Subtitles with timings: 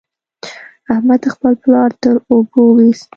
[0.93, 3.09] احمد خپل پلار تر اوبو وېست.